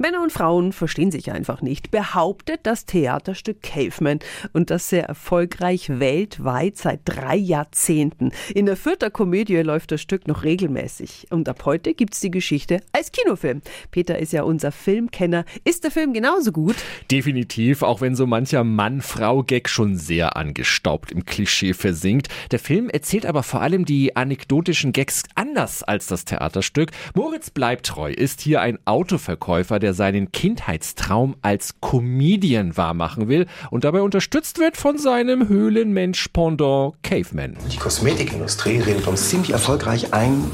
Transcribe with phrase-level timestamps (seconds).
[0.00, 4.20] Männer und Frauen verstehen sich einfach nicht, behauptet das Theaterstück Caveman
[4.54, 8.32] und das sehr erfolgreich weltweit seit drei Jahrzehnten.
[8.54, 12.30] In der vierten Komödie läuft das Stück noch regelmäßig und ab heute gibt es die
[12.30, 13.60] Geschichte als Kinofilm.
[13.90, 15.44] Peter ist ja unser Filmkenner.
[15.64, 16.76] Ist der Film genauso gut?
[17.10, 22.28] Definitiv, auch wenn so mancher Mann-Frau-Gag schon sehr angestaubt im Klischee versinkt.
[22.52, 26.90] Der Film erzählt aber vor allem die anekdotischen Gags anders als das Theaterstück.
[27.14, 33.82] Moritz Bleibtreu ist hier ein Autoverkäufer, der der seinen Kindheitstraum als Comedian wahrmachen will und
[33.82, 37.56] dabei unterstützt wird von seinem Höhlenmensch-Pendant Caveman.
[37.72, 40.44] Die Kosmetikindustrie redet uns ziemlich erfolgreich ein.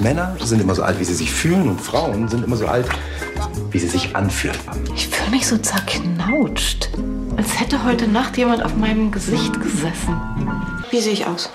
[0.00, 2.88] Männer sind immer so alt, wie sie sich fühlen und Frauen sind immer so alt,
[3.70, 4.56] wie sie sich anfühlen.
[4.96, 6.90] Ich fühle mich so zerknautscht,
[7.36, 10.20] als hätte heute Nacht jemand auf meinem Gesicht gesessen.
[10.90, 11.50] Wie sehe ich aus?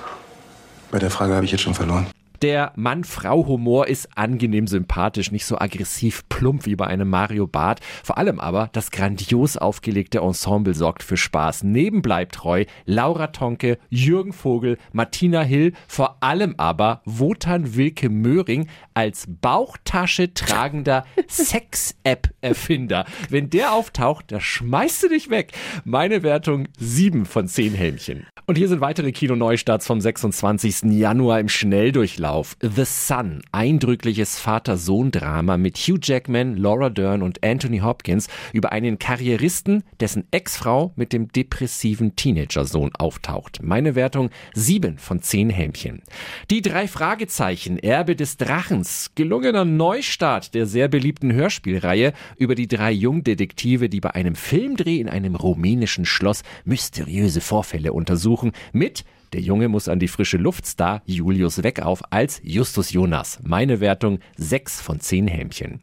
[0.91, 2.07] Bei der Frage habe ich jetzt schon verloren.
[2.43, 7.79] Der Mann-Frau-Humor ist angenehm sympathisch, nicht so aggressiv plump wie bei einem Mario Barth.
[8.03, 11.63] Vor allem aber das grandios aufgelegte Ensemble sorgt für Spaß.
[11.63, 18.67] Neben bleibt treu Laura Tonke, Jürgen Vogel, Martina Hill, vor allem aber Wotan Wilke Möhring
[18.93, 23.05] als Bauchtasche tragender Sex-App-Erfinder.
[23.29, 25.53] Wenn der auftaucht, da schmeißt du dich weg.
[25.85, 28.27] Meine Wertung 7 von 10 Helmchen.
[28.45, 30.83] Und hier sind weitere Kino-Neustarts vom 26.
[30.91, 32.26] Januar im Schnelldurchlauf.
[32.27, 32.57] Auflauf.
[32.61, 39.83] The Sun, eindrückliches Vater-Sohn-Drama mit Hugh Jackman, Laura Dern und Anthony Hopkins über einen Karrieristen,
[39.99, 43.59] dessen Ex-Frau mit dem depressiven Teenager-Sohn auftaucht.
[43.63, 46.01] Meine Wertung 7 von 10 Hämchen.
[46.49, 52.91] Die drei Fragezeichen, Erbe des Drachens, gelungener Neustart der sehr beliebten Hörspielreihe über die drei
[52.91, 59.67] Jungdetektive, die bei einem Filmdreh in einem rumänischen Schloss mysteriöse Vorfälle untersuchen, mit der Junge
[59.67, 63.39] muss an die frische Luftstar Julius Weckauf als Justus Jonas.
[63.43, 65.81] Meine Wertung 6 von 10 Hämchen.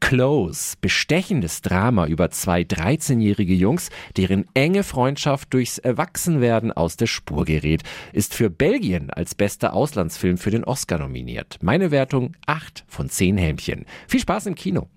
[0.00, 7.44] Close, bestechendes Drama über zwei 13-jährige Jungs, deren enge Freundschaft durchs Erwachsenwerden aus der Spur
[7.44, 11.58] gerät, ist für Belgien als bester Auslandsfilm für den Oscar nominiert.
[11.62, 13.84] Meine Wertung 8 von 10 Hämchen.
[14.08, 14.88] Viel Spaß im Kino.